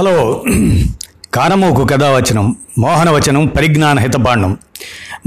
[0.00, 0.44] Hello
[1.34, 4.56] కానమోకు కథావచనం మోహనవచనం పరిజ్ఞాన హితబాండం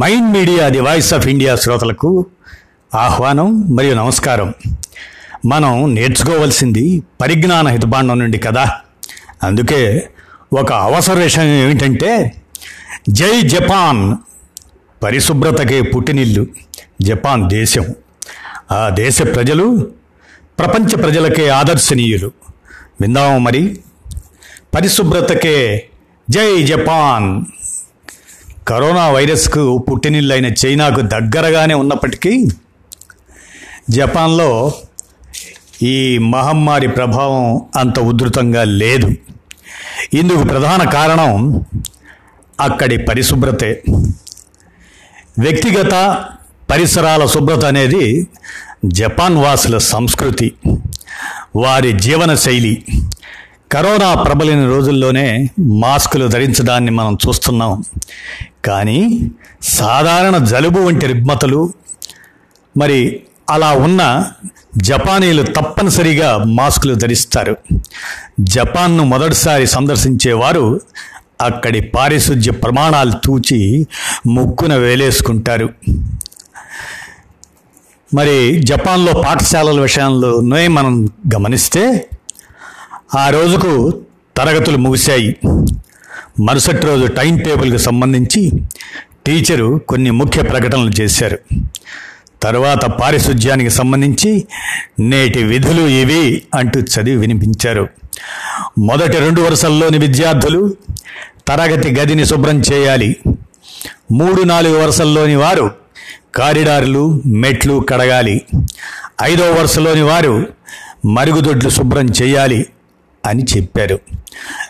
[0.00, 2.26] mind media the voice of India శ్రోతలకు
[2.94, 4.54] ఆహ్వానం మరియు నమస్కారం.
[5.46, 8.70] మనం నేర్చుకోవలసింది పరిజ్ఞాన హితబాండం నుండి కదా.
[9.42, 10.08] అందుకే
[10.52, 12.34] ఒక అవసర విషయం ఏమిటంటే
[13.08, 14.16] జై జపాన్
[15.02, 16.46] పరిశుభ్రతకే పుట్టినిల్లు
[17.02, 17.84] జపాన్ దేశం.
[18.72, 19.90] ఆ దేశ ప్రజలు
[20.58, 22.32] ప్రపంచ ప్రజలకే ఆదర్శనీయులు.
[23.00, 23.78] విందాము మరి.
[24.74, 25.88] పరిశుభ్రతకే
[26.30, 27.44] జై జపాన్.
[28.68, 32.48] కరోనా వైరస్కు పుట్టినిల్లైన చైనాకు దగ్గరగానే ఉన్నప్పటికీ
[33.90, 34.72] జపాన్లో
[35.82, 39.10] ఈ మహమ్మారి ప్రభావం అంత ఉధృతంగా లేదు.
[40.14, 41.64] ఇందుకు ప్రధాన కారణం
[42.60, 43.82] అక్కడి పరిశుభ్రతే.
[45.38, 46.24] వ్యక్తిగత
[46.70, 48.26] పరిసరాల శుభ్రత అనేది
[48.86, 50.52] జపాన్ వాసుల సంస్కృతి
[51.56, 52.84] వారి జీవన శైలి
[53.72, 57.84] కరోనా ప్రబలిన రోజుల్లోనే మాస్కులు ధరించడాన్ని మనం చూస్తున్నాం.
[58.64, 59.30] కానీ
[59.62, 61.72] సాధారణ జలుబు వంటి రుగ్మతలు
[62.76, 64.24] మరి అలా ఉన్న
[64.76, 67.56] జపానీలు తప్పనిసరిగా మాస్కులు ధరిస్తారు.
[68.40, 70.80] జపాన్ను మొదటిసారి సందర్శించేవారు
[71.40, 73.86] అక్కడి పారిశుధ్య ప్రమాణాలు తూచి
[74.26, 75.68] ముక్కున వేలేసుకుంటారు.
[78.14, 82.08] మరి జపాన్లో పాఠశాలల విషయంలోనే మనం గమనిస్తే
[83.18, 84.00] ఆ రోజుకు
[84.36, 85.36] తరగతులు ముగిశాయి.
[86.40, 88.50] మరుసటి రోజు టైం టేబుల్కి సంబంధించి
[89.26, 91.38] టీచరు కొన్ని ముఖ్య ప్రకటనలు చేశారు.
[92.42, 94.46] తర్వాత పారిశుధ్యానికి సంబంధించి
[95.00, 97.88] నేటి విధులు ఇవి అంటూ చదివి వినిపించారు.
[98.78, 100.76] మొదటి రెండు వరుసల్లోని విద్యార్థులు
[101.48, 103.16] తరగతి గదిని శుభ్రం చేయాలి.
[104.12, 105.70] మూడు నాలుగు వరుసల్లోని వారు
[106.34, 108.42] కారిడార్లు మెట్లు కడగాలి.
[109.22, 110.46] ఐదో వరుసలోని వారు
[111.06, 112.66] మరుగుదొడ్లు శుభ్రం చేయాలి.
[113.26, 114.00] అని చెప్పారు.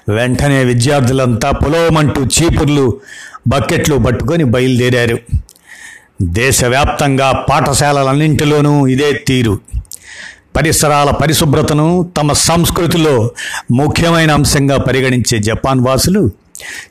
[0.09, 3.01] వెంటనే విద్యార్థులంతా పొలవమంటూ చీపుర్లు
[3.49, 5.19] బకెట్లు పట్టుకొని బయలుదేరారు.
[6.23, 9.61] దేశవ్యాప్తంగా పాఠశాలలన్నింటిలోనూ ఇదే తీరు.
[10.57, 13.31] పరిసరాల పరిశుభ్రతను తమ సంస్కృతిలో
[13.73, 16.31] ముఖ్యమైన అంశంగా పరిగణించే జపాన్ వాసులు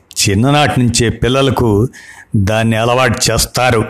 [0.06, 1.88] చిన్ననాటి నుంచే పిల్లలకు
[2.36, 3.84] దాన్ని అలవాటు చేస్తారు.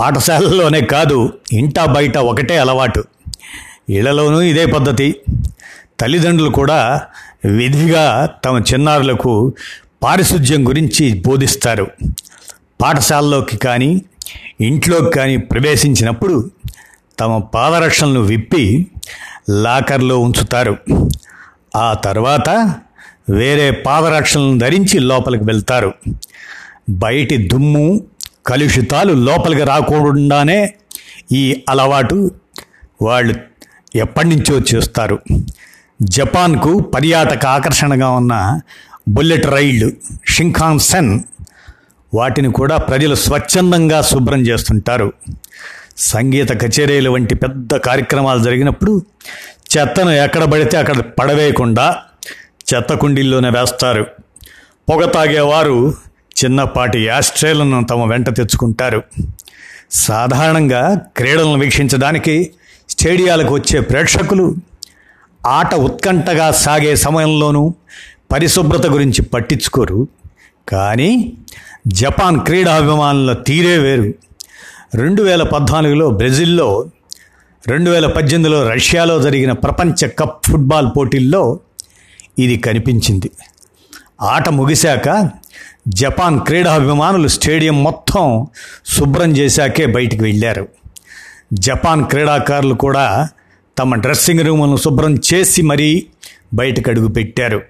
[0.00, 3.04] పాఠశాలలోనే కాదు ఇంటా బయట ఒకటే అలవాటు.
[3.88, 5.14] ఇళ్ళలోనూ ఇదే పద్ధతి.
[6.00, 7.02] తల్లిదండ్రులు కూడా
[7.44, 9.52] విధిగా తమ చిన్నారులకు
[10.02, 11.86] పారిశుధ్యం గురించి బోధిస్తారు.
[12.82, 14.02] పాఠశాలలోకి కానీ
[14.60, 16.50] ఇంట్లోకి కానీ ప్రవేశించినప్పుడు
[17.20, 18.86] తమ పాదరక్షలను విప్పి
[19.50, 20.78] లాకర్లో ఉంచుతారు.
[21.76, 22.74] ఆ తర్వాత
[23.30, 25.94] వేరే పాదరక్షణలను ధరించి లోపలికి వెళ్తారు.
[26.90, 28.06] బయటి దుమ్ము
[28.46, 30.74] కలుషితాలు లోపలికి రాకుండానే
[31.32, 32.30] ఈ అలవాటు
[33.02, 33.34] వాళ్ళు
[33.94, 35.18] ఎప్పటి నుంచో చేస్తారు.
[36.02, 38.60] జపాన్కు పర్యాటక ఆకర్షణగా ఉన్న
[39.08, 39.92] బుల్లెట్ రైళ్ళు
[40.26, 41.20] షింఖాన్సెన్
[42.14, 45.12] వాటిని కూడా ప్రజలు స్వచ్ఛందంగా శుభ్రం చేస్తుంటారు.
[45.98, 49.02] సంగీత కచేరీలు వంటి పెద్ద కార్యక్రమాలు జరిగినప్పుడు
[49.76, 51.96] చెత్తను ఎక్కడ పడితే అక్కడ పడవేయకుండా
[52.74, 54.06] చెత్త కుండీల్లోనే వేస్తారు.
[54.90, 55.94] పొగ తాగేవారు
[56.44, 59.02] చిన్నపాటి యాస్ట్రేలను తమ వెంట తెచ్చుకుంటారు.
[59.90, 62.50] సాధారణంగా క్రీడలను వీక్షించడానికి
[62.90, 64.54] స్టేడియాలకు వచ్చే ప్రేక్షకులు
[65.46, 67.74] ఆట ఉత్కంఠగా సాగే సమయంలోనూ
[68.32, 70.08] పరిశుభ్రత గురించి పట్టించుకోరు.
[70.68, 71.32] కానీ
[71.86, 74.14] జపాన్ క్రీడాభిమానుల తీరే వేరు.
[74.94, 76.86] రెండు వేల పద్నాలుగులో బ్రెజిల్లో
[77.68, 81.60] రెండు వేల పద్దెనిమిదిలో రష్యాలో జరిగిన ప్రపంచ కప్ ఫుట్బాల్ పోటీల్లో
[82.38, 83.30] ఇది కనిపించింది.
[84.22, 85.30] ఆట ముగిశాక
[85.88, 88.46] జపాన్ క్రీడాభిమానులు స్టేడియం మొత్తం
[88.86, 90.68] శుభ్రం చేశాకే బయటికి వెళ్ళారు.
[91.52, 93.28] జపాన్ క్రీడాకారులు కూడా
[93.80, 96.06] తమ డ్రెస్సింగ్ రూములను శుభ్రం చేసి మరీ
[96.54, 97.62] బయటకు అడుగు పెట్టారు.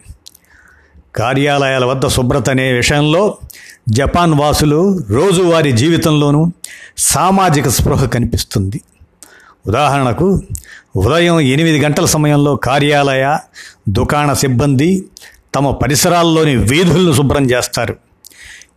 [1.17, 3.37] కార్యాలయాల వద్ద శుభ్రత అనే విషయంలో
[3.89, 6.53] జపాన్ వాసులు రోజువారీ జీవితంలోనూ
[6.99, 8.81] సామాజిక స్పృహ కనిపిస్తుంది.
[9.67, 10.43] ఉదాహరణకు
[10.97, 13.39] ఉదయం ఎనిమిది గంటల సమయంలో కార్యాలయ
[13.89, 15.05] దుకాణ సిబ్బంది
[15.55, 17.97] తమ పరిసరాల్లోని వీధులను శుభ్రం చేస్తారు.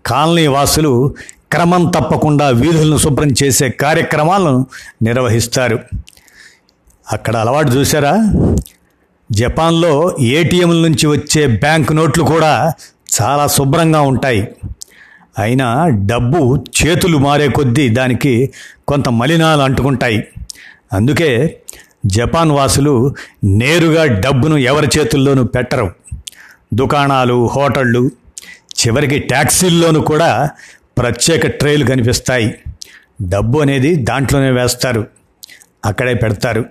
[0.06, 1.16] కాలనీ వాసులు
[1.52, 4.68] క్రమం తప్పకుండా వీధులను శుభ్రం చేసే కార్యక్రమాలను
[5.04, 5.80] నిర్వహిస్తారు.
[7.12, 8.14] అక్కడ అలవాటు చూసారా
[9.32, 12.74] జపాన్లో ఏటీఎంల నుంచి వచ్చే బ్యాంక్ నోట్లు కూడా
[13.22, 14.48] చాలా శుభ్రంగా ఉంటాయి.
[15.40, 18.54] అయినా డబ్బు చేతులు మారే కొద్దీ దానికి
[18.88, 20.28] కొంత మలినాలు అంటుకుంటాయి.
[20.94, 21.60] అందుకే
[22.06, 25.92] జపాన్ వాసులు నేరుగా డబ్బును ఎవరి చేతుల్లోనూ పెట్టరు.
[26.74, 28.12] దుకాణాలు హోటళ్ళు
[28.80, 30.50] చివరికి ట్యాక్సీల్లోనూ కూడా
[30.98, 32.56] ప్రత్యేక ట్రైలు కనిపిస్తాయి.
[33.22, 35.08] డబ్బు అనేది దాంట్లోనే వేస్తారు.
[35.86, 36.66] అక్కడే పెడతారు.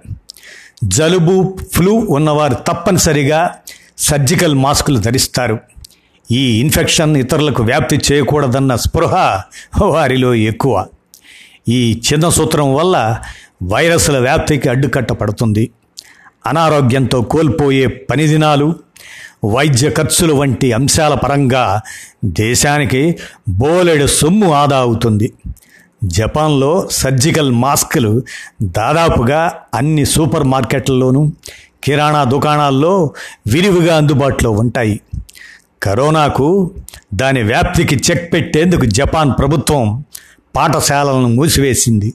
[0.84, 3.54] జలుబు ఫ్లూ ఉన్నవారు తప్పనిసరిగా
[3.98, 5.58] సర్జికల్ మాస్కులు ధరిస్తారు.
[6.30, 9.42] ఈ ఇన్ఫెక్షన్ ఇతరులకు వ్యాప్తి చేయకూడదన్న స్పృహ
[9.82, 10.86] వారిలో ఎక్కువ.
[11.68, 13.20] ఈ చిన్న సూత్రం వల్ల
[13.62, 15.70] వైరస్ల వ్యాప్తికి అడ్డుకట్ట పడుతుంది
[16.46, 18.74] అనారోగ్యంతో కోల్పోయే పని దినాలు
[19.44, 21.80] వైద్య ఖర్చులు వంటి అంశాల పరంగా
[22.24, 23.18] దేశానికి
[23.48, 25.32] బోలెడు సొమ్ము ఆదా అవుతుంది.
[26.04, 28.22] జపాన్లో సర్జికల్ మాస్కులు
[28.62, 31.32] దాదాపుగా అన్ని సూపర్ మార్కెట్లలోనూ
[31.84, 33.10] కిరాణా దుకాణాల్లో
[33.46, 35.00] విరివిగా అందుబాటులో ఉంటాయి.
[35.82, 36.70] కరోనాకు
[37.14, 40.04] దాని వ్యాప్తికి చెక్ పెట్టేందుకు జపాన్ ప్రభుత్వం
[40.56, 42.14] పాఠశాలలను మూసివేసింది.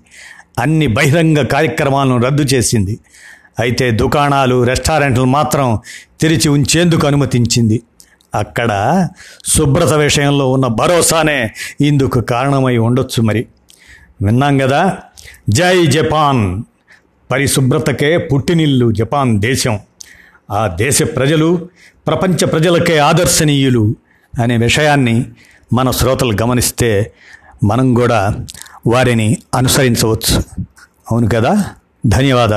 [0.60, 3.00] అన్ని బహిరంగ కార్యక్రమాలను రద్దు చేసింది.
[3.60, 5.80] అయితే దుకాణాలు రెస్టారెంట్లు మాత్రం
[6.22, 7.82] తెరిచి ఉంచేందుకు అనుమతించింది.
[8.36, 9.08] అక్కడ
[9.48, 11.52] శుభ్రత విషయంలో ఉన్న భరోసానే
[11.82, 13.46] ఇందుకు కారణమై ఉండొచ్చు మరి.
[14.22, 14.98] విన్నాం కదా
[15.50, 16.64] జై జపాన్.
[17.32, 19.80] పరిశుభ్రతకే పుట్టినిల్లు జపాన్ దేశం.
[20.52, 21.70] ఆ దేశ ప్రజలు
[22.08, 23.96] ప్రపంచ ప్రజలకే ఆదర్శనీయులు
[24.42, 25.26] అనే విషయాన్ని
[25.74, 27.14] మన శ్రోతలు గమనిస్తే
[27.64, 28.36] మనం కూడా
[28.88, 30.44] వారిని అనుసరించవచ్చు.
[31.12, 31.66] అవును కదా?
[32.08, 32.56] ధన్యవాదాలు.